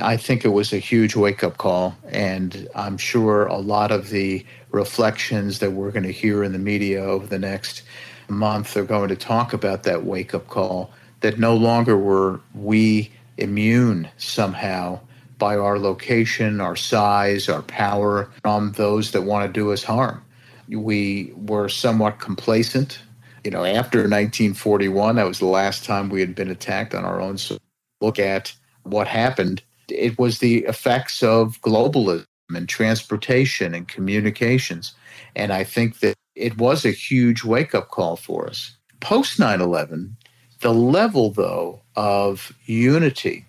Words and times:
I 0.00 0.16
think 0.16 0.44
it 0.44 0.48
was 0.48 0.72
a 0.72 0.78
huge 0.78 1.14
wake 1.14 1.44
up 1.44 1.58
call. 1.58 1.96
And 2.08 2.68
I'm 2.74 2.98
sure 2.98 3.46
a 3.46 3.58
lot 3.58 3.92
of 3.92 4.10
the 4.10 4.44
reflections 4.70 5.60
that 5.60 5.72
we're 5.72 5.92
going 5.92 6.02
to 6.02 6.12
hear 6.12 6.42
in 6.42 6.52
the 6.52 6.58
media 6.58 7.02
over 7.04 7.26
the 7.26 7.38
next 7.38 7.82
month 8.28 8.76
are 8.76 8.84
going 8.84 9.08
to 9.08 9.16
talk 9.16 9.52
about 9.52 9.84
that 9.84 10.04
wake 10.04 10.34
up 10.34 10.48
call 10.48 10.90
that 11.20 11.38
no 11.38 11.54
longer 11.54 11.96
were 11.96 12.40
we 12.54 13.10
immune 13.38 14.08
somehow 14.16 14.98
by 15.38 15.56
our 15.56 15.78
location, 15.78 16.60
our 16.60 16.74
size, 16.74 17.48
our 17.48 17.62
power 17.62 18.28
from 18.42 18.72
those 18.72 19.12
that 19.12 19.22
want 19.22 19.46
to 19.46 19.52
do 19.52 19.72
us 19.72 19.84
harm. 19.84 20.20
We 20.68 21.32
were 21.36 21.68
somewhat 21.68 22.18
complacent. 22.18 22.98
You 23.44 23.52
know, 23.52 23.64
after 23.64 23.98
1941, 23.98 25.14
that 25.16 25.28
was 25.28 25.38
the 25.38 25.46
last 25.46 25.84
time 25.84 26.08
we 26.08 26.20
had 26.20 26.34
been 26.34 26.50
attacked 26.50 26.92
on 26.92 27.04
our 27.04 27.20
own. 27.20 27.38
So 27.38 27.58
look 28.00 28.18
at 28.18 28.52
what 28.82 29.06
happened. 29.06 29.62
It 29.88 30.18
was 30.18 30.38
the 30.38 30.58
effects 30.64 31.22
of 31.22 31.60
globalism 31.60 32.26
and 32.54 32.68
transportation 32.68 33.74
and 33.74 33.88
communications. 33.88 34.94
And 35.34 35.52
I 35.52 35.64
think 35.64 36.00
that 36.00 36.14
it 36.34 36.58
was 36.58 36.84
a 36.84 36.90
huge 36.90 37.44
wake 37.44 37.74
up 37.74 37.90
call 37.90 38.16
for 38.16 38.48
us. 38.48 38.76
Post 39.00 39.38
9 39.38 39.60
11, 39.60 40.16
the 40.60 40.72
level, 40.72 41.30
though, 41.30 41.80
of 41.96 42.52
unity 42.64 43.46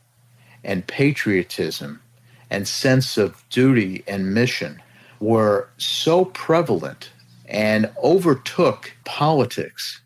and 0.64 0.86
patriotism 0.88 2.02
and 2.50 2.68
sense 2.68 3.18
of 3.18 3.44
duty 3.50 4.04
and 4.08 4.34
mission 4.34 4.82
were 5.20 5.70
so 5.78 6.26
prevalent 6.26 7.12
and 7.46 7.90
overtook 8.04 8.94
politics. 9.06 10.02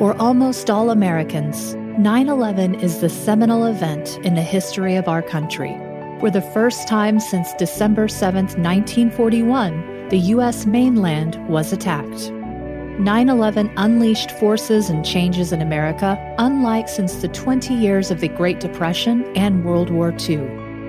For 0.00 0.16
almost 0.16 0.70
all 0.70 0.88
Americans, 0.88 1.74
9 1.74 2.30
11 2.30 2.76
is 2.76 3.02
the 3.02 3.10
seminal 3.10 3.66
event 3.66 4.18
in 4.24 4.34
the 4.34 4.40
history 4.40 4.96
of 4.96 5.08
our 5.08 5.20
country. 5.20 5.76
For 6.20 6.30
the 6.30 6.40
first 6.40 6.88
time 6.88 7.20
since 7.20 7.52
December 7.58 8.08
7, 8.08 8.46
1941, 8.46 10.08
the 10.08 10.18
U.S. 10.32 10.64
mainland 10.64 11.36
was 11.50 11.74
attacked. 11.74 12.30
9 12.30 13.28
11 13.28 13.70
unleashed 13.76 14.30
forces 14.30 14.88
and 14.88 15.04
changes 15.04 15.52
in 15.52 15.60
America, 15.60 16.16
unlike 16.38 16.88
since 16.88 17.16
the 17.16 17.28
20 17.28 17.74
years 17.74 18.10
of 18.10 18.20
the 18.20 18.28
Great 18.28 18.58
Depression 18.58 19.30
and 19.36 19.66
World 19.66 19.90
War 19.90 20.14
II. 20.18 20.38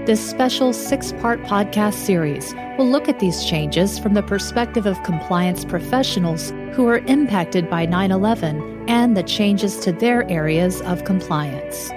This 0.05 0.25
special 0.25 0.71
six 0.71 1.11
part 1.19 1.43
podcast 1.43 1.95
series 1.95 2.55
will 2.77 2.89
look 2.89 3.09
at 3.09 3.19
these 3.19 3.43
changes 3.43 3.99
from 3.99 4.13
the 4.13 4.23
perspective 4.23 4.85
of 4.85 5.03
compliance 5.03 5.65
professionals 5.65 6.51
who 6.71 6.87
are 6.87 6.99
impacted 6.99 7.69
by 7.69 7.85
9 7.85 8.09
11 8.11 8.70
and 8.87 9.15
the 9.15 9.23
changes 9.23 9.79
to 9.79 9.91
their 9.91 10.29
areas 10.29 10.81
of 10.81 11.03
compliance. 11.05 11.91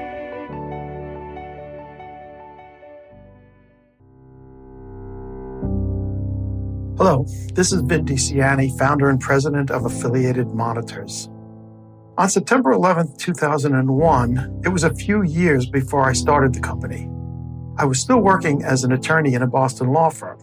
Hello, 6.97 7.27
this 7.55 7.73
is 7.73 7.83
Vin 7.83 8.05
DiCianni, 8.05 8.79
founder 8.79 9.11
and 9.11 9.21
president 9.21 9.71
of 9.71 9.85
Affiliated 9.85 10.49
Monitors. 10.55 11.29
On 12.17 12.31
September 12.31 12.71
11, 12.71 13.17
2001, 13.19 14.63
it 14.65 14.69
was 14.69 14.85
a 14.85 14.95
few 14.95 15.23
years 15.23 15.67
before 15.67 16.09
I 16.09 16.13
started 16.13 16.55
the 16.55 16.61
company. 16.61 17.11
I 17.77 17.85
was 17.85 17.99
still 17.99 18.21
working 18.21 18.63
as 18.63 18.85
an 18.85 18.93
attorney 18.93 19.35
in 19.35 19.43
a 19.43 19.49
Boston 19.49 19.89
law 19.89 20.11
firm. 20.11 20.39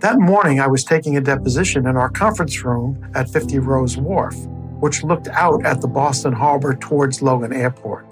That 0.00 0.18
morning, 0.18 0.58
I 0.58 0.66
was 0.66 0.82
taking 0.82 1.16
a 1.16 1.20
deposition 1.20 1.86
in 1.86 1.96
our 1.96 2.10
conference 2.10 2.64
room 2.64 3.00
at 3.14 3.30
50 3.30 3.60
Rowes 3.60 3.96
Wharf, 3.96 4.34
which 4.80 5.04
looked 5.04 5.28
out 5.28 5.64
at 5.64 5.80
the 5.80 5.88
Boston 5.88 6.32
Harbor 6.32 6.74
towards 6.74 7.22
Logan 7.22 7.52
Airport. 7.52 8.06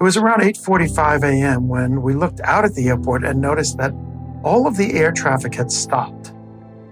It 0.00 0.04
was 0.04 0.16
around 0.16 0.40
8:45 0.40 1.22
a.m. 1.22 1.68
when 1.68 2.02
we 2.02 2.14
looked 2.14 2.40
out 2.40 2.64
at 2.64 2.74
the 2.74 2.88
airport 2.88 3.24
and 3.24 3.40
noticed 3.40 3.76
that 3.78 3.94
all 4.42 4.66
of 4.66 4.76
the 4.76 4.94
air 4.94 5.12
traffic 5.12 5.54
had 5.54 5.70
stopped. 5.70 6.34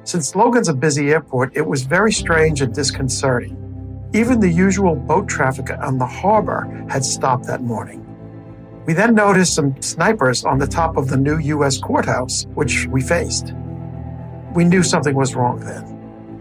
Since 0.04 0.34
Logan's 0.34 0.68
a 0.68 0.74
busy 0.74 1.10
airport, 1.10 1.56
it 1.56 1.66
was 1.66 1.82
very 1.82 2.12
strange 2.12 2.62
and 2.62 2.74
disconcerting. 2.74 3.56
Even 4.12 4.40
the 4.40 4.50
usual 4.50 4.94
boat 4.94 5.28
traffic 5.28 5.70
on 5.70 5.98
the 5.98 6.06
harbor 6.06 6.86
had 6.88 7.04
stopped 7.04 7.46
that 7.46 7.62
morning. 7.62 8.06
We 8.86 8.94
then 8.94 9.14
noticed 9.14 9.54
some 9.54 9.80
snipers 9.82 10.44
on 10.44 10.58
the 10.58 10.66
top 10.66 10.96
of 10.96 11.08
the 11.08 11.16
new 11.16 11.38
U.S. 11.38 11.78
courthouse, 11.78 12.46
which 12.54 12.86
we 12.86 13.02
faced. 13.02 13.52
We 14.54 14.64
knew 14.64 14.82
something 14.82 15.14
was 15.14 15.34
wrong 15.34 15.60
then. 15.60 15.99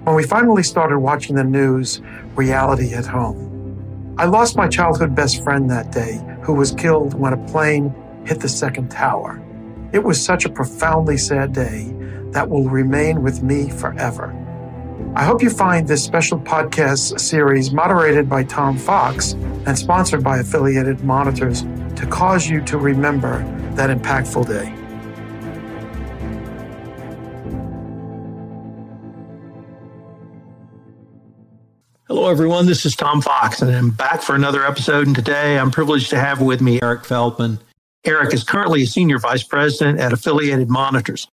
When 0.09 0.15
we 0.15 0.23
finally 0.23 0.63
started 0.63 0.97
watching 0.97 1.35
the 1.35 1.43
news, 1.43 2.01
reality 2.35 2.87
hit 2.87 3.05
home. 3.05 4.15
I 4.17 4.25
lost 4.25 4.57
my 4.57 4.67
childhood 4.67 5.13
best 5.13 5.43
friend 5.43 5.69
that 5.69 5.91
day, 5.91 6.19
who 6.41 6.55
was 6.55 6.71
killed 6.71 7.13
when 7.13 7.33
a 7.33 7.37
plane 7.45 7.93
hit 8.25 8.39
the 8.39 8.49
second 8.49 8.89
tower. 8.89 9.39
It 9.93 10.03
was 10.03 10.19
such 10.19 10.45
a 10.45 10.49
profoundly 10.49 11.15
sad 11.15 11.53
day 11.53 11.93
that 12.31 12.49
will 12.49 12.67
remain 12.67 13.21
with 13.21 13.43
me 13.43 13.69
forever. 13.69 14.33
I 15.15 15.25
hope 15.25 15.43
you 15.43 15.51
find 15.51 15.87
this 15.87 16.03
special 16.03 16.39
podcast 16.39 17.19
series, 17.19 17.71
moderated 17.71 18.27
by 18.27 18.45
Tom 18.45 18.79
Fox 18.79 19.33
and 19.67 19.77
sponsored 19.77 20.23
by 20.23 20.39
Affiliated 20.39 21.03
Monitors, 21.03 21.61
to 21.97 22.07
cause 22.09 22.49
you 22.49 22.61
to 22.61 22.79
remember 22.79 23.43
that 23.75 23.95
impactful 23.95 24.47
day. 24.47 24.78
Hello, 32.09 32.27
everyone. 32.27 32.65
This 32.65 32.87
is 32.87 32.95
Tom 32.95 33.21
Fox, 33.21 33.61
and 33.61 33.69
I'm 33.69 33.91
back 33.91 34.23
for 34.23 34.33
another 34.33 34.65
episode. 34.65 35.05
And 35.05 35.15
today 35.15 35.59
I'm 35.59 35.69
privileged 35.69 36.09
to 36.09 36.19
have 36.19 36.41
with 36.41 36.59
me 36.59 36.81
Eric 36.81 37.05
Feldman. 37.05 37.59
Eric 38.03 38.33
is 38.33 38.43
currently 38.43 38.81
a 38.81 38.87
senior 38.87 39.19
vice 39.19 39.43
president 39.43 39.99
at 39.99 40.11
Affiliated 40.11 40.71
Monitors. 40.71 41.27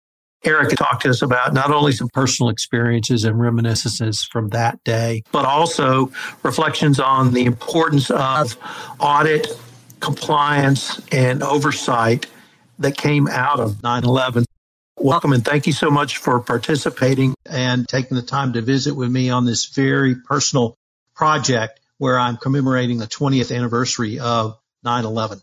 Eric 0.45 0.71
talked 0.71 1.03
to 1.03 1.11
us 1.11 1.21
about 1.21 1.53
not 1.53 1.71
only 1.71 1.93
some 1.93 2.09
personal 2.15 2.49
experiences 2.49 3.25
and 3.25 3.39
reminiscences 3.39 4.25
from 4.25 4.49
that 4.49 4.83
day, 4.83 5.23
but 5.31 5.45
also 5.45 6.11
reflections 6.43 6.99
on 6.99 7.35
the 7.35 7.45
importance 7.45 8.11
of 8.11 8.57
audit, 8.99 9.49
compliance, 10.01 11.03
and 11.13 11.43
oversight 11.43 12.29
that 12.79 12.97
came 12.97 13.29
out 13.29 13.61
of 13.61 13.83
9 13.83 14.05
11. 14.05 14.47
Welcome 15.03 15.33
and 15.33 15.45
thank 15.45 15.67
you 15.67 15.73
so 15.73 15.91
much 15.91 16.19
for 16.19 16.39
participating 16.39 17.35
and 17.45 17.89
taking 17.89 18.17
the 18.17 18.23
time 18.23 18.53
to 18.53 18.63
visit 18.63 18.95
with 18.95 19.11
me 19.11 19.31
on 19.31 19.45
this 19.45 19.67
very 19.67 20.15
personal 20.15 20.79
project 21.17 21.81
where 21.99 22.17
I'm 22.17 22.37
commemorating 22.37 22.99
the 22.99 23.09
20th 23.09 23.53
anniversary 23.53 24.21
of 24.21 24.61
9 24.85 25.05
11. 25.05 25.41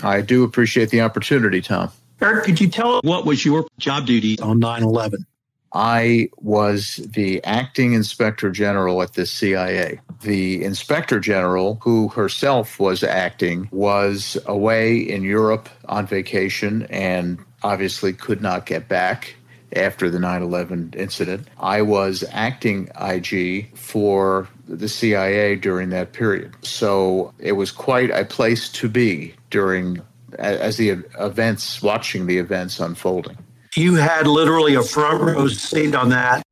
I 0.00 0.20
do 0.20 0.44
appreciate 0.44 0.90
the 0.90 1.00
opportunity, 1.00 1.60
Tom. 1.60 1.90
Eric, 2.20 2.44
could 2.44 2.60
you 2.60 2.68
tell 2.68 3.00
what 3.02 3.26
was 3.26 3.44
your 3.44 3.66
job 3.80 4.06
duty 4.06 4.38
on 4.38 4.60
9 4.60 4.84
11? 4.84 5.26
I 5.72 6.28
was 6.38 6.96
the 6.96 7.42
acting 7.44 7.92
inspector 7.92 8.50
general 8.50 9.02
at 9.02 9.14
the 9.14 9.26
CIA. 9.26 10.00
The 10.22 10.64
inspector 10.64 11.20
general, 11.20 11.78
who 11.82 12.08
herself 12.08 12.80
was 12.80 13.02
acting, 13.02 13.68
was 13.70 14.36
away 14.46 14.98
in 14.98 15.22
Europe 15.22 15.68
on 15.86 16.06
vacation 16.06 16.86
and 16.90 17.38
obviously 17.62 18.12
could 18.12 18.42
not 18.42 18.66
get 18.66 18.88
back 18.88 19.36
after 19.76 20.10
the 20.10 20.18
9 20.18 20.42
11 20.42 20.94
incident. 20.96 21.46
I 21.58 21.82
was 21.82 22.24
acting 22.30 22.88
IG 23.00 23.74
for 23.76 24.48
the 24.68 24.88
CIA 24.88 25.56
during 25.56 25.90
that 25.90 26.12
period. 26.12 26.54
So 26.62 27.32
it 27.38 27.52
was 27.52 27.70
quite 27.70 28.10
a 28.10 28.24
place 28.24 28.68
to 28.70 28.88
be 28.88 29.34
during 29.50 30.02
as 30.38 30.76
the 30.76 30.90
events, 31.18 31.82
watching 31.82 32.26
the 32.26 32.38
events 32.38 32.78
unfolding. 32.78 33.36
You 33.76 33.94
had 33.94 34.26
literally 34.26 34.74
a 34.74 34.82
front 34.82 35.22
row 35.22 35.48
seat 35.48 35.94
on 35.94 36.08
that. 36.10 36.42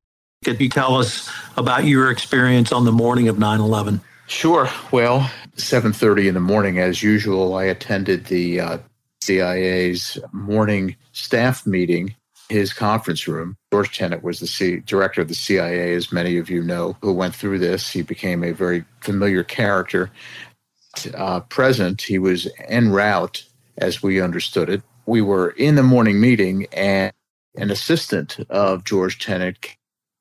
Could 0.45 0.61
you 0.61 0.69
tell 0.69 0.97
us 0.97 1.29
about 1.57 1.85
your 1.85 2.11
experience 2.11 2.71
on 2.73 2.85
the 2.85 2.93
morning 2.93 3.29
of 3.29 3.37
9/11? 3.37 4.01
Sure. 4.29 4.69
Well, 4.93 5.31
7:30 5.57 6.29
in 6.29 6.35
the 6.35 6.41
morning, 6.41 6.79
as 6.79 7.03
usual, 7.03 7.55
I 7.55 7.65
attended 7.65 8.27
the 8.27 8.61
uh, 8.61 8.79
CIA's 9.23 10.19
morning 10.33 10.97
staff 11.13 11.67
meeting. 11.67 12.15
His 12.49 12.73
conference 12.73 13.29
room. 13.29 13.59
George 13.71 13.95
Tenet 13.95 14.23
was 14.23 14.41
the 14.41 14.47
C- 14.47 14.79
director 14.79 15.21
of 15.21 15.29
the 15.29 15.35
CIA, 15.35 15.93
as 15.95 16.11
many 16.11 16.39
of 16.39 16.49
you 16.49 16.63
know, 16.63 16.97
who 17.03 17.13
went 17.13 17.35
through 17.35 17.59
this. 17.59 17.91
He 17.91 18.01
became 18.01 18.43
a 18.43 18.53
very 18.53 18.87
familiar 19.03 19.45
character. 19.45 20.11
Uh, 21.15 21.41
present, 21.41 22.01
he 22.01 22.19
was 22.19 22.49
en 22.67 22.89
route 22.89 23.45
as 23.77 24.03
we 24.03 24.19
understood 24.19 24.71
it. 24.71 24.83
We 25.09 25.23
were 25.23 25.53
in 25.53 25.77
the 25.77 25.83
morning 25.83 26.21
meeting, 26.21 26.67
and 26.71 27.15
an 27.57 27.71
assistant 27.71 28.39
of 28.51 28.85
George 28.85 29.19
Tenet 29.19 29.75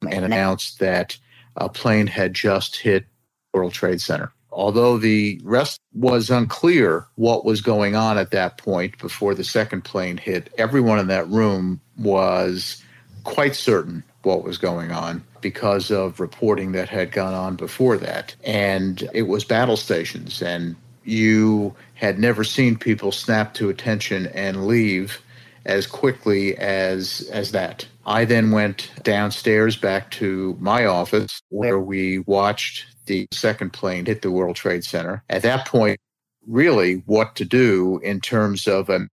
and 0.10 0.24
announced 0.24 0.80
that 0.80 1.18
a 1.57 1.68
plane 1.68 2.07
had 2.07 2.34
just 2.34 2.78
hit 2.78 3.06
World 3.54 3.74
Trade 3.74 4.00
Center. 4.00 4.31
Although 4.50 4.98
the 4.98 5.42
rest 5.44 5.81
was 5.94 6.30
unclear 6.30 7.06
what 7.16 7.44
was 7.44 7.60
going 7.60 7.98
on 7.98 8.18
at 8.18 8.31
that 8.31 8.60
point 8.60 8.98
before 9.00 9.36
the 9.36 9.44
second 9.44 9.84
plane 9.84 10.16
hit, 10.16 10.54
everyone 10.57 11.00
in 11.00 11.07
that 11.07 11.28
room 11.28 11.81
was 11.98 12.81
quite 13.25 13.57
certain 13.57 14.06
what 14.24 14.45
was 14.45 14.57
going 14.57 14.94
on 14.94 15.22
because 15.42 15.92
of 15.92 16.22
reporting 16.22 16.72
that 16.72 16.88
had 16.88 17.12
gone 17.12 17.33
on 17.33 17.57
before 17.57 17.98
that. 17.98 18.33
And 18.45 19.06
it 19.13 19.24
was 19.24 19.44
battle 19.44 19.75
stations, 19.75 20.42
and 20.42 20.78
you 21.04 21.75
had 21.98 22.20
never 22.20 22.44
seen 22.44 22.78
people 22.78 23.12
snap 23.12 23.54
to 23.56 23.70
attention 23.70 24.28
and 24.28 24.68
leave 24.68 25.22
as 25.66 25.86
quickly 25.86 26.58
as 26.58 27.28
as 27.32 27.52
that. 27.52 27.86
I 28.06 28.24
then 28.24 28.52
went 28.52 28.90
downstairs 29.04 29.76
back 29.76 30.12
to 30.12 30.56
my 30.60 30.86
office 30.86 31.42
where 31.50 31.80
we 31.80 32.20
watched 32.20 32.86
the 33.06 33.28
second 33.32 33.74
plane 33.74 34.06
hit 34.06 34.22
the 34.22 34.32
World 34.32 34.56
Trade 34.56 34.84
Center. 34.84 35.24
At 35.30 35.42
that 35.42 35.68
point, 35.68 36.00
really 36.48 37.04
what 37.06 37.36
to 37.36 37.46
do 37.46 38.00
in 38.04 38.22
terms 38.22 38.68
of 38.68 38.90
an 38.90 39.10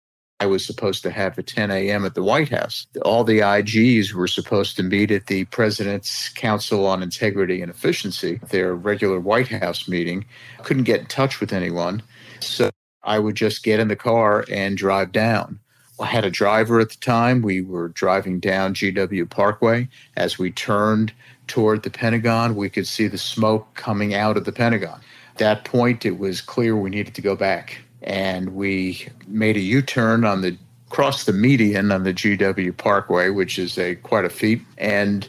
I 0.42 0.46
was 0.46 0.66
supposed 0.66 1.04
to 1.04 1.12
have 1.12 1.38
at 1.38 1.48
10 1.48 1.70
a.m. 1.70 2.06
at 2.06 2.16
the 2.16 2.24
White 2.24 2.48
House. 2.48 2.88
All 3.04 3.26
the 3.26 3.40
IGs 3.40 4.14
were 4.14 4.28
supposed 4.28 4.78
to 4.78 4.84
meet 4.84 5.12
at 5.12 5.28
the 5.28 5.44
President's 5.46 6.30
Council 6.30 6.86
on 6.86 7.04
Integrity 7.04 7.62
and 7.62 7.70
Efficiency, 7.70 8.40
their 8.50 8.74
regular 8.74 9.20
White 9.20 9.50
House 9.50 9.90
meeting. 9.90 10.24
Couldn't 10.64 10.84
get 10.84 11.02
in 11.02 11.08
touch 11.08 11.42
with 11.42 11.52
anyone. 11.52 12.02
So 12.44 12.70
I 13.04 13.20
would 13.20 13.36
just 13.36 13.64
get 13.64 13.80
in 13.80 13.88
the 13.88 13.96
car 13.96 14.46
and 14.50 14.78
drive 14.78 15.12
down. 15.12 15.60
I 16.00 16.06
had 16.06 16.26
a 16.26 16.32
driver 16.32 16.80
at 16.80 16.90
the 16.90 16.98
time. 16.98 17.42
We 17.42 17.62
were 17.62 17.90
driving 17.90 18.40
down 18.40 18.74
GW 18.74 19.30
Parkway. 19.30 19.90
As 20.16 20.40
we 20.40 20.52
turned 20.52 21.12
toward 21.48 21.84
the 21.84 21.90
Pentagon, 21.90 22.56
we 22.56 22.70
could 22.70 22.88
see 22.88 23.08
the 23.08 23.18
smoke 23.18 23.74
coming 23.74 24.14
out 24.14 24.38
of 24.38 24.46
the 24.46 24.52
Pentagon. 24.52 25.02
At 25.32 25.38
that 25.40 25.66
point, 25.66 26.06
it 26.06 26.18
was 26.18 26.42
clear 26.42 26.76
we 26.76 26.90
needed 26.90 27.16
to 27.16 27.22
go 27.22 27.36
back 27.36 27.80
and 28.02 28.56
we 28.56 29.08
made 29.28 29.58
a 29.58 29.62
U-turn 29.62 30.24
on 30.24 30.42
the 30.42 30.58
crossed 30.90 31.26
the 31.26 31.34
median 31.34 31.92
on 31.92 32.04
the 32.04 32.14
GW 32.14 32.76
Parkway, 32.78 33.30
which 33.30 33.60
is 33.60 33.78
a 33.78 33.96
quite 33.96 34.26
a 34.26 34.30
feat, 34.30 34.62
and 34.78 35.28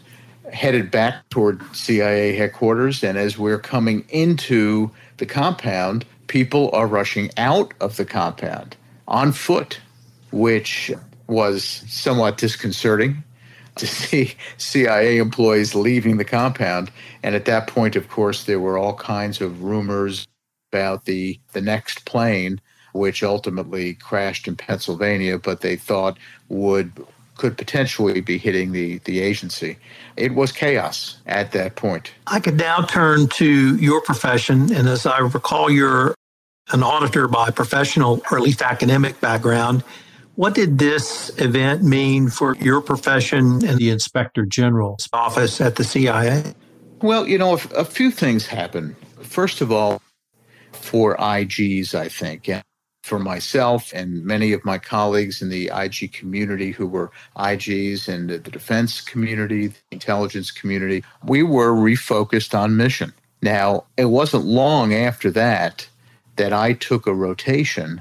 headed 0.53 0.91
back 0.91 1.29
toward 1.31 1.63
CIA 1.77 2.35
headquarters. 2.35 3.05
And 3.05 3.19
as 3.19 3.39
we're 3.39 3.59
coming 3.59 4.05
into 4.09 4.91
the 5.19 5.27
compound, 5.27 6.05
people 6.31 6.71
are 6.73 6.87
rushing 6.87 7.29
out 7.37 7.75
of 7.81 7.97
the 7.97 8.05
compound 8.05 8.77
on 9.09 9.33
foot, 9.33 9.81
which 10.31 10.93
was 11.27 11.65
somewhat 11.89 12.39
disconcerting 12.39 13.25
to 13.75 13.87
see 13.87 14.35
CIA 14.57 15.19
employees 15.19 15.75
leaving 15.75 16.19
the 16.19 16.25
compound. 16.25 16.93
And 17.25 17.35
at 17.35 17.47
that 17.47 17.67
point, 17.67 17.97
of 17.97 18.09
course, 18.09 18.45
there 18.45 18.61
were 18.61 18.79
all 18.79 18.95
kinds 18.95 19.41
of 19.41 19.65
rumors 19.65 20.29
about 20.73 21.05
the, 21.05 21.41
the 21.51 21.61
next 21.61 22.05
plane, 22.05 22.61
which 22.93 23.25
ultimately 23.25 23.95
crashed 23.95 24.47
in 24.47 24.55
Pennsylvania, 24.55 25.37
but 25.37 25.63
they 25.63 25.75
thought 25.75 26.17
would 26.49 26.93
could 27.37 27.57
potentially 27.57 28.21
be 28.21 28.37
hitting 28.37 28.73
the, 28.73 28.99
the 29.07 29.19
agency. 29.19 29.79
It 30.19 30.35
was 30.35 30.53
chaos 30.53 31.17
at 31.25 31.53
that 31.53 31.75
point. 31.75 32.13
I 32.27 32.39
could 32.39 32.59
now 32.59 32.83
turn 32.83 33.29
to 33.29 33.77
your 33.77 34.03
profession. 34.03 34.71
And 34.75 34.87
as 34.87 35.07
I 35.07 35.21
recall, 35.21 35.71
you're 35.71 36.15
an 36.73 36.83
auditor 36.83 37.29
by 37.29 37.51
professional 37.51 38.23
or 38.31 38.39
at 38.39 38.43
least 38.43 38.63
academic 38.63 39.21
background. 39.21 39.83
What 40.37 40.55
did 40.55 40.79
this 40.79 41.31
event 41.39 41.83
mean 41.83 42.29
for 42.29 42.57
your 42.57 42.81
profession 42.81 43.65
and 43.67 43.79
the 43.79 43.91
Inspector 43.91 44.45
General's 44.47 45.09
office 45.13 45.61
at 45.61 45.77
the 45.77 45.85
CIA? 45.85 46.55
Well, 47.03 47.27
you 47.27 47.39
know, 47.39 47.55
a, 47.55 47.85
few 47.85 48.11
things 48.11 48.47
happened. 48.47 48.97
First 49.21 49.61
of 49.61 49.73
all, 49.73 50.01
for 50.73 51.17
IGs, 51.17 51.95
I 51.95 52.09
think. 52.09 52.49
And 52.49 52.63
for 53.03 53.19
myself 53.19 53.93
and 53.93 54.25
many 54.25 54.53
of 54.53 54.65
my 54.65 54.79
colleagues 54.79 55.43
in 55.43 55.49
the 55.49 55.71
IG 55.75 56.13
community 56.13 56.71
who 56.71 56.87
were 56.87 57.11
IGs 57.37 58.09
and 58.09 58.31
the 58.31 58.39
defense 58.39 59.01
community, 59.01 59.69
the 59.69 59.75
intelligence 59.91 60.51
community, 60.51 61.03
we 61.25 61.43
were 61.43 61.73
refocused 61.73 62.59
on 62.59 62.77
mission. 62.77 63.13
Now, 63.43 63.85
it 63.97 64.07
wasn't 64.07 64.45
long 64.45 64.93
after 64.93 65.31
that 65.33 65.89
that 66.41 66.55
I 66.55 66.73
took 66.73 67.07
a 67.07 67.13
rotation. 67.13 68.01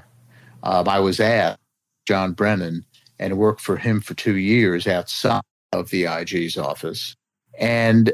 Um, 0.64 0.88
I 0.88 1.00
was 1.02 1.20
at 1.20 1.60
John 2.08 2.32
Brennan 2.32 2.86
and 3.20 3.38
worked 3.38 3.60
for 3.60 3.76
him 3.76 4.00
for 4.00 4.14
two 4.14 4.38
years 4.38 4.88
outside 4.88 5.42
of 5.74 5.90
the 5.90 6.06
IG's 6.06 6.58
office. 6.58 7.14
And 7.60 8.14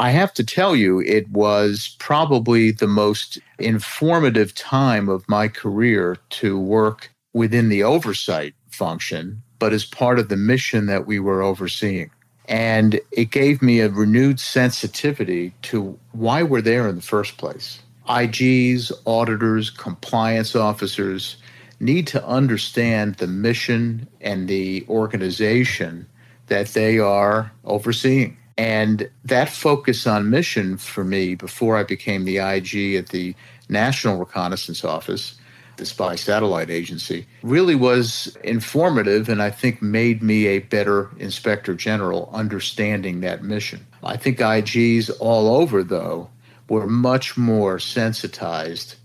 I 0.00 0.12
have 0.12 0.32
to 0.32 0.44
tell 0.44 0.74
you, 0.74 1.00
it 1.00 1.28
was 1.28 1.94
probably 1.98 2.70
the 2.70 2.86
most 2.86 3.38
informative 3.58 4.54
time 4.54 5.10
of 5.10 5.28
my 5.28 5.46
career 5.46 6.16
to 6.30 6.58
work 6.58 7.10
within 7.34 7.68
the 7.68 7.82
oversight 7.82 8.54
function, 8.70 9.42
but 9.58 9.74
as 9.74 9.84
part 9.84 10.18
of 10.18 10.30
the 10.30 10.38
mission 10.38 10.86
that 10.86 11.06
we 11.06 11.20
were 11.20 11.42
overseeing. 11.42 12.10
And 12.48 12.98
it 13.12 13.30
gave 13.30 13.60
me 13.60 13.80
a 13.80 13.90
renewed 13.90 14.40
sensitivity 14.40 15.52
to 15.62 15.98
why 16.12 16.42
we're 16.42 16.62
there 16.62 16.88
in 16.88 16.96
the 16.96 17.02
first 17.02 17.36
place. 17.36 17.80
IGs, 18.08 18.92
auditors, 19.06 19.70
compliance 19.70 20.54
officers 20.54 21.36
need 21.80 22.06
to 22.06 22.24
understand 22.26 23.16
the 23.16 23.26
mission 23.26 24.06
and 24.20 24.48
the 24.48 24.84
organization 24.88 26.06
that 26.46 26.68
they 26.68 26.98
are 26.98 27.52
overseeing. 27.64 28.36
And 28.58 29.10
that 29.24 29.50
focus 29.50 30.06
on 30.06 30.30
mission 30.30 30.78
for 30.78 31.04
me 31.04 31.34
before 31.34 31.76
I 31.76 31.82
became 31.82 32.24
the 32.24 32.38
IG 32.38 32.94
at 32.94 33.10
the 33.10 33.34
National 33.68 34.16
Reconnaissance 34.16 34.82
Office, 34.82 35.38
the 35.76 35.84
spy 35.84 36.16
satellite 36.16 36.70
agency, 36.70 37.26
really 37.42 37.74
was 37.74 38.34
informative 38.42 39.28
and 39.28 39.42
I 39.42 39.50
think 39.50 39.82
made 39.82 40.22
me 40.22 40.46
a 40.46 40.60
better 40.60 41.10
inspector 41.18 41.74
general 41.74 42.30
understanding 42.32 43.20
that 43.20 43.44
mission. 43.44 43.86
I 44.02 44.16
think 44.16 44.38
IGs 44.38 45.10
all 45.20 45.54
over, 45.54 45.82
though, 45.82 46.30
were 46.68 46.86
much 46.86 47.36
more 47.36 47.78
sensitized 47.78 48.96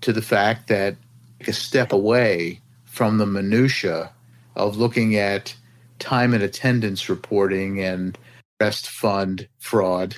to 0.00 0.12
the 0.12 0.22
fact 0.22 0.68
that 0.68 0.96
a 1.46 1.52
step 1.52 1.92
away 1.92 2.60
from 2.84 3.18
the 3.18 3.26
minutia 3.26 4.10
of 4.56 4.76
looking 4.76 5.16
at 5.16 5.54
time 5.98 6.34
and 6.34 6.42
attendance 6.42 7.08
reporting 7.08 7.80
and 7.80 8.18
trust 8.60 8.88
fund 8.88 9.48
fraud 9.58 10.16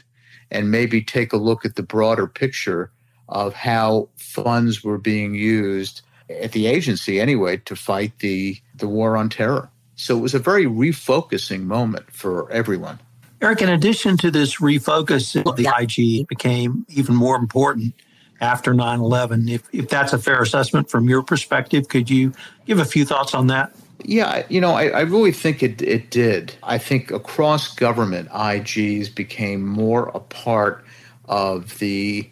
and 0.50 0.70
maybe 0.70 1.02
take 1.02 1.32
a 1.32 1.38
look 1.38 1.64
at 1.64 1.76
the 1.76 1.82
broader 1.82 2.26
picture 2.26 2.90
of 3.28 3.54
how 3.54 4.08
funds 4.16 4.84
were 4.84 4.98
being 4.98 5.34
used 5.34 6.02
at 6.28 6.52
the 6.52 6.66
agency 6.66 7.20
anyway 7.20 7.56
to 7.56 7.74
fight 7.74 8.18
the, 8.20 8.56
the 8.74 8.88
war 8.88 9.16
on 9.16 9.28
terror. 9.28 9.68
So 9.96 10.16
it 10.16 10.20
was 10.20 10.34
a 10.34 10.38
very 10.38 10.66
refocusing 10.66 11.62
moment 11.62 12.12
for 12.12 12.50
everyone. 12.50 12.98
Eric, 13.42 13.62
in 13.62 13.68
addition 13.68 14.16
to 14.18 14.30
this 14.30 14.56
refocus, 14.56 15.36
of 15.44 15.56
the 15.56 15.68
IG 15.78 16.26
became 16.26 16.86
even 16.88 17.14
more 17.14 17.36
important 17.36 17.94
after 18.40 18.72
9 18.72 19.00
11. 19.00 19.48
If, 19.48 19.62
if 19.72 19.88
that's 19.88 20.12
a 20.12 20.18
fair 20.18 20.40
assessment 20.42 20.90
from 20.90 21.08
your 21.08 21.22
perspective, 21.22 21.88
could 21.88 22.08
you 22.08 22.32
give 22.64 22.78
a 22.78 22.84
few 22.84 23.04
thoughts 23.04 23.34
on 23.34 23.46
that? 23.48 23.74
Yeah, 24.04 24.44
you 24.48 24.60
know, 24.60 24.72
I, 24.72 24.88
I, 24.88 25.00
really 25.00 25.32
think 25.32 25.62
it, 25.62 25.80
it 25.80 26.10
did. 26.10 26.54
I 26.62 26.78
think 26.78 27.10
across 27.10 27.74
government, 27.74 28.28
IGs 28.28 29.14
became 29.14 29.66
more 29.66 30.08
a 30.08 30.20
part 30.20 30.84
of 31.24 31.78
the 31.78 32.30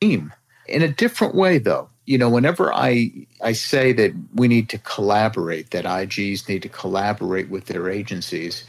team 0.00 0.32
in 0.66 0.82
a 0.82 0.88
different 0.88 1.34
way, 1.34 1.58
though. 1.58 1.88
You 2.06 2.18
know, 2.18 2.28
whenever 2.28 2.72
I, 2.72 3.12
I 3.42 3.52
say 3.52 3.92
that 3.92 4.12
we 4.34 4.48
need 4.48 4.68
to 4.70 4.78
collaborate, 4.78 5.70
that 5.70 5.84
IGs 5.84 6.48
need 6.48 6.62
to 6.62 6.68
collaborate 6.68 7.48
with 7.48 7.66
their 7.66 7.88
agencies, 7.88 8.64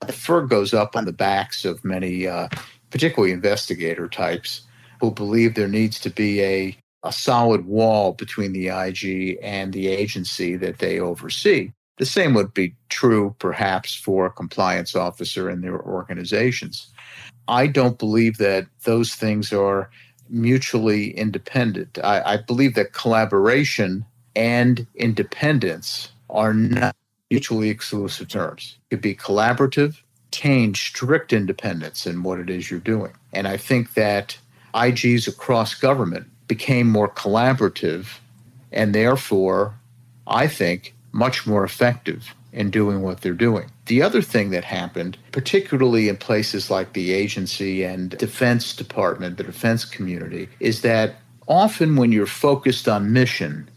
the 0.00 0.12
fur 0.12 0.42
goes 0.42 0.74
up 0.74 0.96
on 0.96 1.04
the 1.04 1.12
backs 1.12 1.64
of 1.64 1.84
many, 1.84 2.26
uh, 2.26 2.48
particularly 2.90 3.32
investigator 3.32 4.08
types, 4.08 4.62
who 5.00 5.10
believe 5.10 5.54
there 5.54 5.68
needs 5.68 6.00
to 6.00 6.10
be 6.10 6.42
a 6.42 6.76
a 7.06 7.12
solid 7.12 7.66
wall 7.66 8.12
between 8.12 8.52
the 8.52 8.68
IG 8.68 9.38
and 9.40 9.72
the 9.72 9.88
agency 9.88 10.56
that 10.56 10.78
they 10.78 10.98
oversee. 10.98 11.70
The 11.98 12.06
same 12.06 12.34
would 12.34 12.52
be 12.52 12.74
true, 12.88 13.34
perhaps, 13.38 13.94
for 13.94 14.26
a 14.26 14.30
compliance 14.30 14.94
officer 14.94 15.48
in 15.48 15.62
their 15.62 15.80
organizations. 15.80 16.88
I 17.48 17.68
don't 17.68 17.98
believe 17.98 18.38
that 18.38 18.66
those 18.84 19.14
things 19.14 19.52
are 19.52 19.88
mutually 20.28 21.16
independent. 21.16 21.98
I, 22.02 22.34
I 22.34 22.36
believe 22.38 22.74
that 22.74 22.92
collaboration 22.92 24.04
and 24.34 24.86
independence 24.96 26.10
are 26.28 26.52
not 26.52 26.94
mutually 27.30 27.70
exclusive 27.70 28.28
terms. 28.28 28.76
It 28.90 28.96
could 28.96 29.02
be 29.02 29.14
collaborative, 29.14 30.00
maintain 30.36 30.74
strict 30.74 31.32
independence 31.32 32.06
in 32.06 32.22
what 32.22 32.38
it 32.38 32.50
is 32.50 32.70
you're 32.70 32.80
doing. 32.80 33.12
And 33.32 33.48
I 33.48 33.56
think 33.56 33.94
that 33.94 34.38
IGs 34.74 35.28
across 35.28 35.74
government 35.74 36.26
became 36.46 36.88
more 36.88 37.08
collaborative 37.08 38.18
and 38.72 38.94
therefore, 38.94 39.74
I 40.26 40.48
think, 40.48 40.94
much 41.12 41.46
more 41.46 41.64
effective 41.64 42.34
in 42.52 42.70
doing 42.70 43.02
what 43.02 43.20
they're 43.20 43.32
doing. 43.32 43.70
The 43.86 44.02
other 44.02 44.20
thing 44.22 44.50
that 44.50 44.64
happened, 44.64 45.16
particularly 45.32 46.08
in 46.08 46.16
places 46.16 46.70
like 46.70 46.92
the 46.92 47.12
agency 47.12 47.84
and 47.84 48.10
Defense 48.10 48.74
Department, 48.74 49.36
the 49.36 49.44
defense 49.44 49.84
community, 49.84 50.48
is 50.60 50.82
that 50.82 51.16
often 51.48 51.96
when 51.96 52.12
you're 52.12 52.26
focused 52.26 52.88
on 52.88 53.12
mission, 53.12 53.68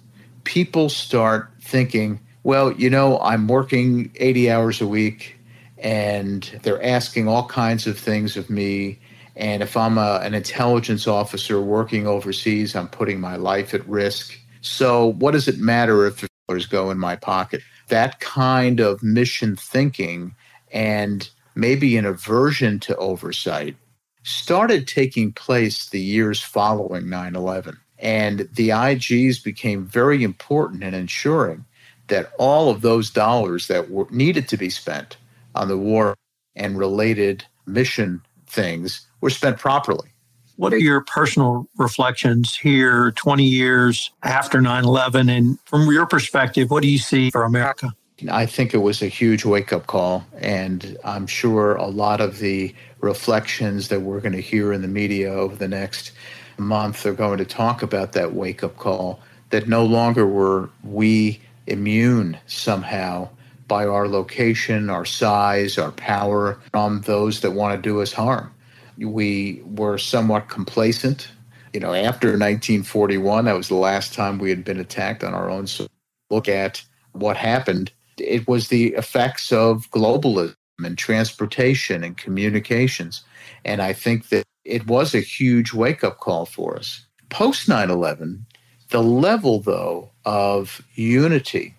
people 0.44 0.89
start 0.89 1.50
thinking, 1.62 2.20
well, 2.50 2.72
you 2.72 2.89
know, 2.89 3.20
I'm 3.20 3.48
working 3.48 4.12
80 4.15 4.50
hours 4.50 4.82
a 4.82 4.88
week 4.88 5.38
and 5.77 6.60
they're 6.63 6.84
asking 6.84 7.27
all 7.27 7.48
kinds 7.48 7.86
of 7.86 7.96
things 7.96 8.36
of 8.38 8.50
me 8.50 8.98
and 9.36 9.62
if 9.62 9.77
I'm 9.77 10.00
a, 10.00 10.20
an 10.24 10.34
intelligence 10.34 11.08
officer 11.08 11.62
working 11.62 12.08
overseas, 12.08 12.75
I'm 12.75 12.88
putting 12.88 13.22
my 13.22 13.36
life 13.36 13.75
at 13.75 13.88
risk. 13.88 14.36
So, 14.62 15.13
what 15.13 15.32
does 15.32 15.48
it 15.48 15.60
matter 15.60 16.08
if 16.08 16.27
dollars 16.48 16.65
go 16.65 16.89
in 16.89 16.98
my 16.98 17.15
pocket? 17.15 17.62
That 17.89 18.20
kind 18.20 18.79
of 18.79 19.03
mission 19.03 19.56
thinking 19.56 20.34
and 20.72 21.29
maybe 21.53 21.98
an 21.98 22.06
aversion 22.06 22.79
to 22.79 22.98
oversight 22.98 23.75
started 24.24 24.88
taking 24.88 25.34
place 25.34 25.88
the 25.88 26.01
years 26.01 26.41
following 26.41 27.08
9 27.08 27.36
11. 27.36 27.77
And 28.00 28.50
the 28.53 28.70
IGs 28.70 29.44
became 29.44 29.86
very 29.86 30.24
important 30.24 30.84
in 30.84 30.96
ensuring 30.96 31.65
that 32.10 32.32
all 32.38 32.70
of 32.70 32.82
those 32.82 33.10
dollars 33.10 33.68
that 33.68 33.89
were 33.89 34.08
needed 34.10 34.48
to 34.50 34.58
be 34.58 34.70
spent 34.70 35.18
on 35.56 35.68
the 35.68 35.78
war 35.78 36.16
and 36.56 36.78
related 36.78 37.46
mission 37.66 38.22
things 38.48 39.08
were 39.22 39.30
spent 39.30 39.58
properly. 39.58 40.10
What 40.58 40.74
are 40.74 40.78
your 40.78 41.01
personal 41.01 41.70
reflections 41.78 42.56
here 42.56 43.12
20 43.12 43.46
years 43.46 44.12
after 44.24 44.60
9 44.60 44.84
11? 44.84 45.30
And 45.30 45.58
from 45.62 45.89
your 45.89 46.06
perspective, 46.06 46.70
what 46.70 46.84
do 46.84 46.89
you 46.89 46.98
see 46.98 47.30
for 47.30 47.44
America? 47.44 47.96
I 48.30 48.46
think 48.46 48.74
it 48.74 48.80
was 48.80 49.01
a 49.01 49.08
huge 49.08 49.46
wake 49.46 49.72
up 49.72 49.88
call. 49.88 50.25
And 50.39 50.98
I'm 51.06 51.28
sure 51.28 51.75
a 51.75 51.88
lot 51.88 52.20
of 52.20 52.39
the 52.39 52.75
reflections 53.00 53.88
that 53.88 54.01
we're 54.01 54.20
going 54.20 54.34
to 54.34 54.42
hear 54.42 54.74
in 54.74 54.82
the 54.82 54.89
media 54.89 55.32
over 55.32 55.56
the 55.56 55.70
next 55.70 56.12
month 56.58 57.06
are 57.06 57.13
going 57.13 57.38
to 57.38 57.46
talk 57.46 57.82
about 57.82 58.12
that 58.12 58.34
wake 58.34 58.62
up 58.62 58.75
call 58.75 59.22
that 59.51 59.70
no 59.70 59.86
longer 59.86 60.28
were 60.28 60.70
we 60.84 61.39
immune 61.71 62.38
somehow 62.47 63.29
by 63.67 63.85
our 63.85 64.07
location, 64.07 64.89
our 64.89 65.05
size, 65.05 65.77
our 65.77 65.91
power 65.91 66.59
from 66.71 67.01
those 67.01 67.41
that 67.41 67.51
want 67.51 67.75
to 67.75 67.81
do 67.89 68.01
us 68.01 68.13
harm. 68.13 68.53
We 68.97 69.61
were 69.65 69.97
somewhat 69.97 70.49
complacent. 70.49 71.29
You 71.73 71.79
know, 71.79 71.93
after 71.93 72.29
1941, 72.29 73.45
that 73.45 73.55
was 73.55 73.69
the 73.69 73.75
last 73.75 74.13
time 74.13 74.39
we 74.39 74.49
had 74.49 74.65
been 74.65 74.79
attacked 74.79 75.23
on 75.23 75.33
our 75.33 75.49
own. 75.49 75.67
So 75.67 75.88
look 76.29 76.49
at 76.49 76.83
what 77.13 77.38
happened. 77.38 77.91
It 78.17 78.47
was 78.47 78.67
the 78.67 78.88
effects 78.95 79.51
of 79.51 79.89
globalism 79.91 80.55
and 80.83 80.97
transportation 80.97 82.03
and 82.03 82.17
communications. 82.17 83.23
And 83.65 83.81
I 83.81 83.93
think 83.93 84.29
that 84.29 84.43
it 84.65 84.88
was 84.88 85.15
a 85.15 85.21
huge 85.21 85.73
wake 85.73 86.03
up 86.03 86.19
call 86.19 86.45
for 86.45 86.77
us. 86.77 87.05
Post 87.29 87.69
9 87.69 87.89
11, 87.89 88.45
the 88.89 89.03
level, 89.03 89.60
though, 89.60 90.10
of 90.25 90.81
unity 90.96 91.75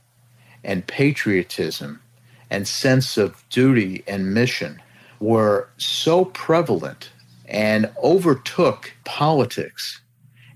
and 0.65 0.87
patriotism 0.87 2.01
and 2.51 2.67
sense 2.67 3.17
of 3.17 3.45
duty 3.49 4.03
and 4.07 4.35
mission 4.35 4.81
were 5.21 5.69
so 5.77 6.25
prevalent 6.27 7.11
and 7.47 7.91
overtook 8.03 8.93
politics. 9.05 10.01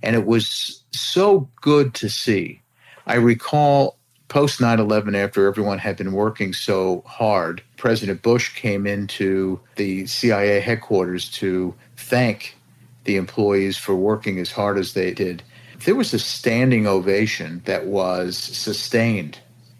And 0.02 0.14
it 0.16 0.26
was 0.26 0.82
so 0.92 1.48
good 1.60 1.94
to 1.94 2.08
see. 2.08 2.60
I 3.06 3.16
recall 3.16 3.98
post 4.28 4.60
9 4.60 4.80
11, 4.80 5.14
after 5.14 5.46
everyone 5.46 5.78
had 5.78 5.96
been 5.96 6.12
working 6.12 6.52
so 6.52 7.02
hard, 7.06 7.62
President 7.76 8.22
Bush 8.22 8.54
came 8.54 8.86
into 8.86 9.60
the 9.76 10.06
CIA 10.06 10.60
headquarters 10.60 11.30
to 11.32 11.74
thank 11.96 12.56
the 13.04 13.16
employees 13.16 13.76
for 13.76 13.94
working 13.94 14.38
as 14.38 14.50
hard 14.50 14.78
as 14.78 14.94
they 14.94 15.12
did. 15.12 15.42
There 15.84 15.94
was 15.94 16.14
a 16.14 16.18
standing 16.18 16.86
ovation 16.86 17.62
that 17.66 17.86
was 17.86 18.36
sustained 18.36 19.38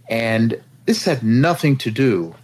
and 0.08 0.62
this 0.86 1.04
had 1.04 1.22
nothing 1.22 1.76
to 1.78 1.90
do 1.90 2.34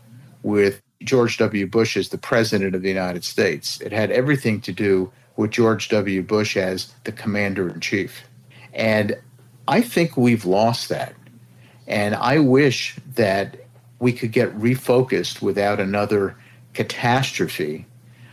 with 0.43 0.81
George 1.03 1.39
W. 1.39 1.67
Bush 1.67 1.97
as 1.97 2.09
the 2.09 2.19
president 2.19 2.75
of 2.75 2.83
the 2.83 2.89
United 2.89 3.25
States. 3.25 3.81
It 3.81 3.93
had 3.93 4.11
everything 4.11 4.61
to 4.63 4.73
do 4.73 5.13
with 5.37 5.51
George 5.51 5.89
W. 5.91 6.23
Bush 6.23 6.57
as 6.57 6.93
the 7.05 7.13
commander 7.13 7.69
in 7.69 7.81
chief. 7.81 8.23
And 8.73 9.19
I 9.69 9.81
think 9.83 10.17
we've 10.17 10.45
lost 10.45 10.89
that. 10.89 11.15
And 11.87 12.15
I 12.15 12.39
wish 12.39 12.97
that 13.15 13.57
we 13.99 14.13
could 14.13 14.33
get 14.33 14.57
refocused 14.59 15.43
without 15.43 15.81
another 15.81 16.37
catastrophe 16.73 17.87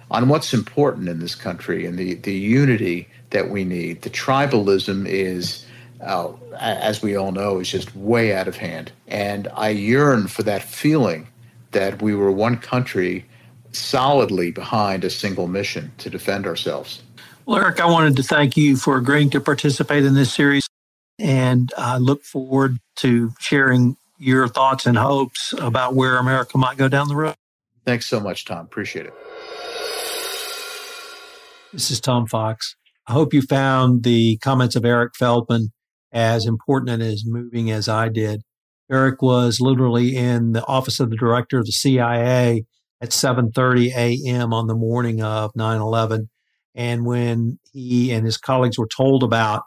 on 0.10 0.30
what's 0.30 0.54
important 0.54 1.10
in 1.10 1.20
this 1.20 1.36
country 1.36 1.86
and 1.86 1.98
the, 1.98 2.16
the 2.16 2.34
unity 2.34 3.10
that 3.32 3.50
we 3.50 3.64
need. 3.64 4.02
The 4.02 4.10
tribalism 4.10 5.06
is 5.08 5.66
uh, 6.02 6.32
as 6.60 7.02
we 7.02 7.16
all 7.16 7.32
know, 7.32 7.60
is 7.60 7.70
just 7.70 7.96
way 7.96 8.36
out 8.36 8.48
of 8.48 8.56
hand. 8.56 8.92
And 9.08 9.48
I 9.54 9.70
yearn 9.70 10.28
for 10.28 10.44
that 10.44 10.64
feeling 10.64 11.28
that 11.72 12.02
we 12.02 12.16
were 12.16 12.32
one 12.32 12.58
country 12.58 13.26
solidly 13.72 14.52
behind 14.52 15.04
a 15.04 15.10
single 15.10 15.48
mission 15.48 15.92
to 16.00 16.10
defend 16.10 16.46
ourselves. 16.46 17.02
Well, 17.46 17.58
Eric, 17.58 17.80
I 17.80 17.86
wanted 17.86 18.16
to 18.18 18.24
thank 18.24 18.58
you 18.58 18.76
for 18.76 18.98
agreeing 18.98 19.30
to 19.32 19.40
participate 19.40 20.04
in 20.04 20.14
this 20.14 20.34
series. 20.34 20.68
And 21.20 21.72
I 21.78 21.98
look 21.98 22.24
forward 22.24 22.78
to 22.98 23.34
sharing 23.40 23.98
your 24.20 24.48
thoughts 24.48 24.86
and 24.86 24.98
hopes 24.98 25.54
about 25.60 25.96
where 25.96 26.18
America 26.18 26.58
might 26.58 26.78
go 26.78 26.88
down 26.88 27.08
the 27.08 27.16
road. 27.16 27.36
Thanks 27.86 28.06
so 28.06 28.20
much, 28.20 28.46
Tom. 28.46 28.66
Appreciate 28.66 29.06
it. 29.06 29.14
This 31.72 31.92
is 31.92 32.00
Tom 32.02 32.28
Fox. 32.28 32.76
I 33.08 33.14
hope 33.14 33.34
you 33.34 33.42
found 33.42 34.04
the 34.04 34.38
comments 34.38 34.76
of 34.76 34.84
Eric 34.84 35.16
Feldman 35.16 35.72
as 36.12 36.46
important 36.46 36.90
and 36.90 37.02
as 37.02 37.24
moving 37.26 37.72
as 37.72 37.88
I 37.88 38.10
did. 38.10 38.42
Eric 38.92 39.22
was 39.22 39.62
literally 39.62 40.18
in 40.18 40.52
the 40.52 40.66
office 40.66 41.00
of 41.00 41.10
the 41.10 41.16
director 41.16 41.60
of 41.60 41.66
the 41.66 41.72
CIA 41.72 42.66
at 43.00 43.10
7:30 43.12 43.94
a.m. 43.96 44.54
on 44.54 44.68
the 44.68 44.76
morning 44.76 45.22
of 45.22 45.54
9/11 45.54 46.28
and 46.76 47.06
when 47.06 47.60
he 47.72 48.12
and 48.12 48.26
his 48.26 48.38
colleagues 48.38 48.78
were 48.78 48.88
told 48.88 49.24
about 49.24 49.64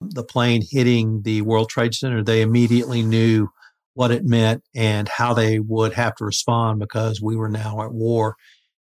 the 0.00 0.24
plane 0.24 0.62
hitting 0.68 1.22
the 1.22 1.42
World 1.42 1.68
Trade 1.68 1.94
Center 1.94 2.24
they 2.24 2.42
immediately 2.42 3.02
knew 3.02 3.48
what 3.94 4.10
it 4.10 4.24
meant 4.24 4.64
and 4.74 5.08
how 5.08 5.34
they 5.34 5.60
would 5.60 5.92
have 5.92 6.16
to 6.16 6.24
respond 6.24 6.80
because 6.80 7.20
we 7.20 7.36
were 7.36 7.48
now 7.48 7.82
at 7.82 7.92
war. 7.92 8.34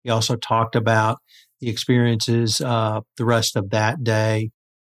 He 0.05 0.11
also 0.11 0.37
talked 0.37 0.77
about 0.77 1.19
the 1.61 1.69
experiences 1.69 2.61
uh, 2.61 3.01
the 3.17 3.25
rest 3.25 3.57
of 3.57 3.71
that 3.71 4.05
day 4.05 4.51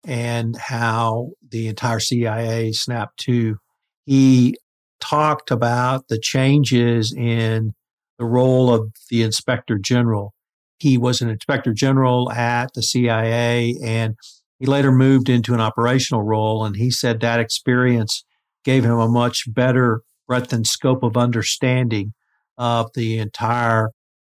and 0.04 0.56
how 0.56 1.30
the 1.48 1.68
entire 1.68 2.00
CIA 2.00 2.72
snapped 2.72 3.18
to. 3.20 3.58
He 4.04 4.56
talked 5.00 5.50
about 5.50 6.08
the 6.08 6.18
changes 6.18 7.12
in 7.12 7.74
the 8.18 8.24
role 8.24 8.72
of 8.72 8.92
the 9.10 9.22
inspector 9.22 9.78
general. 9.78 10.34
He 10.78 10.98
was 10.98 11.20
an 11.20 11.28
inspector 11.28 11.72
general 11.72 12.30
at 12.32 12.74
the 12.74 12.82
CIA 12.82 13.76
and 13.82 14.16
he 14.58 14.66
later 14.66 14.92
moved 14.92 15.28
into 15.28 15.54
an 15.54 15.60
operational 15.60 16.22
role. 16.22 16.64
And 16.64 16.76
he 16.76 16.90
said 16.90 17.20
that 17.20 17.40
experience 17.40 18.24
gave 18.64 18.84
him 18.84 18.98
a 18.98 19.08
much 19.08 19.52
better 19.52 20.02
breadth 20.28 20.52
and 20.52 20.66
scope 20.66 21.02
of 21.02 21.16
understanding 21.16 22.14
of 22.56 22.90
the 22.94 23.18
entire 23.18 23.90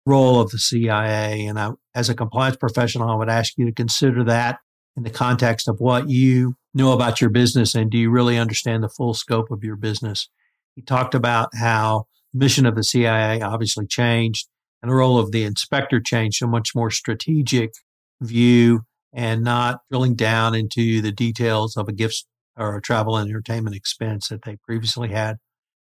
role 0.07 0.39
of 0.39 0.49
the 0.51 0.57
CIA. 0.57 1.45
And 1.45 1.59
I, 1.59 1.71
as 1.93 2.09
a 2.09 2.15
compliance 2.15 2.55
professional, 2.55 3.09
I 3.09 3.15
would 3.15 3.29
ask 3.29 3.53
you 3.57 3.65
to 3.65 3.73
consider 3.73 4.23
that 4.23 4.59
in 4.95 5.03
the 5.03 5.09
context 5.09 5.67
of 5.67 5.79
what 5.79 6.09
you 6.09 6.55
know 6.73 6.93
about 6.93 7.19
your 7.19 7.29
business 7.29 7.75
and 7.75 7.91
do 7.91 7.97
you 7.97 8.09
really 8.09 8.37
understand 8.37 8.83
the 8.83 8.89
full 8.89 9.13
scope 9.13 9.51
of 9.51 9.63
your 9.63 9.75
business. 9.75 10.29
He 10.75 10.81
talked 10.81 11.13
about 11.13 11.49
how 11.55 12.05
the 12.33 12.39
mission 12.39 12.65
of 12.65 12.75
the 12.75 12.83
CIA 12.83 13.41
obviously 13.41 13.85
changed 13.85 14.47
and 14.81 14.89
the 14.89 14.95
role 14.95 15.19
of 15.19 15.31
the 15.31 15.43
inspector 15.43 15.99
changed 15.99 16.39
to 16.39 16.45
a 16.45 16.47
much 16.47 16.73
more 16.73 16.89
strategic 16.89 17.73
view 18.21 18.81
and 19.13 19.43
not 19.43 19.81
drilling 19.89 20.15
down 20.15 20.55
into 20.55 21.01
the 21.01 21.11
details 21.11 21.75
of 21.75 21.87
a 21.89 21.93
gift 21.93 22.25
or 22.55 22.75
a 22.75 22.81
travel 22.81 23.17
and 23.17 23.29
entertainment 23.29 23.75
expense 23.75 24.29
that 24.29 24.43
they 24.43 24.57
previously 24.65 25.09
had. 25.09 25.37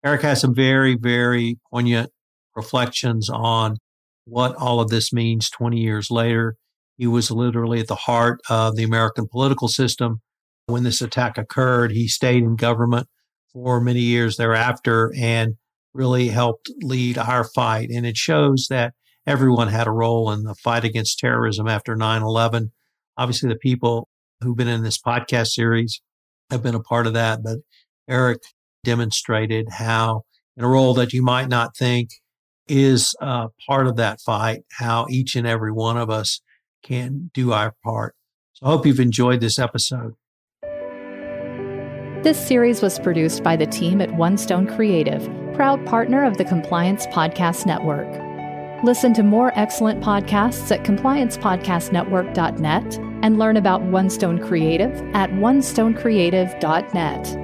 Eric 0.05 0.21
has 0.21 0.41
some 0.41 0.55
very, 0.55 0.95
very 0.95 1.57
poignant 1.71 2.11
reflections 2.55 3.29
on 3.29 3.77
what 4.25 4.55
all 4.55 4.79
of 4.79 4.89
this 4.89 5.11
means 5.11 5.49
20 5.49 5.77
years 5.77 6.09
later 6.09 6.55
he 6.97 7.07
was 7.07 7.31
literally 7.31 7.79
at 7.79 7.87
the 7.87 7.95
heart 7.95 8.39
of 8.49 8.75
the 8.75 8.83
American 8.83 9.27
political 9.27 9.67
system. 9.67 10.21
When 10.67 10.83
this 10.83 11.01
attack 11.01 11.37
occurred, 11.37 11.91
he 11.91 12.07
stayed 12.07 12.43
in 12.43 12.55
government 12.55 13.07
for 13.51 13.81
many 13.81 13.99
years 13.99 14.37
thereafter 14.37 15.11
and 15.17 15.55
really 15.93 16.29
helped 16.29 16.71
lead 16.81 17.17
our 17.17 17.43
fight. 17.43 17.89
And 17.89 18.05
it 18.05 18.17
shows 18.17 18.67
that 18.69 18.93
everyone 19.27 19.67
had 19.67 19.87
a 19.87 19.91
role 19.91 20.31
in 20.31 20.43
the 20.43 20.55
fight 20.55 20.83
against 20.83 21.19
terrorism 21.19 21.67
after 21.67 21.95
9 21.95 22.21
11. 22.21 22.71
Obviously, 23.17 23.49
the 23.49 23.55
people 23.55 24.07
who've 24.41 24.55
been 24.55 24.67
in 24.67 24.83
this 24.83 24.99
podcast 24.99 25.47
series 25.47 26.01
have 26.49 26.63
been 26.63 26.75
a 26.75 26.79
part 26.79 27.07
of 27.07 27.13
that, 27.13 27.43
but 27.43 27.59
Eric 28.07 28.41
demonstrated 28.83 29.67
how, 29.69 30.23
in 30.57 30.63
a 30.63 30.67
role 30.67 30.93
that 30.93 31.13
you 31.13 31.23
might 31.23 31.49
not 31.49 31.75
think 31.75 32.09
is 32.67 33.15
uh, 33.21 33.47
part 33.67 33.87
of 33.87 33.95
that 33.97 34.21
fight, 34.21 34.61
how 34.71 35.05
each 35.09 35.35
and 35.35 35.45
every 35.47 35.71
one 35.71 35.97
of 35.97 36.09
us 36.09 36.41
can 36.83 37.29
do 37.33 37.53
our 37.53 37.75
part. 37.83 38.15
So 38.53 38.65
I 38.65 38.69
hope 38.69 38.85
you've 38.85 38.99
enjoyed 38.99 39.41
this 39.41 39.59
episode. 39.59 40.15
This 42.23 42.47
series 42.47 42.81
was 42.81 42.99
produced 42.99 43.43
by 43.43 43.57
the 43.57 43.65
team 43.65 43.99
at 43.99 44.15
One 44.15 44.37
Stone 44.37 44.67
Creative, 44.67 45.29
proud 45.53 45.85
partner 45.85 46.23
of 46.23 46.37
the 46.37 46.45
Compliance 46.45 47.05
Podcast 47.07 47.65
Network. 47.65 48.07
Listen 48.83 49.13
to 49.13 49.23
more 49.23 49.51
excellent 49.57 50.01
podcasts 50.01 50.71
at 50.71 50.85
compliancepodcastnetwork.net 50.85 52.97
and 53.23 53.39
learn 53.39 53.57
about 53.57 53.81
One 53.83 54.09
Stone 54.09 54.39
Creative 54.39 54.91
at 55.13 55.29
onestonecreative.net. 55.31 57.42